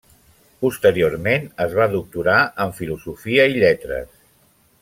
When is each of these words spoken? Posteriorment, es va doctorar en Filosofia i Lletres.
Posteriorment, 0.65 1.45
es 1.67 1.77
va 1.81 1.87
doctorar 1.93 2.39
en 2.65 2.75
Filosofia 2.81 3.47
i 3.55 3.63
Lletres. 3.67 4.13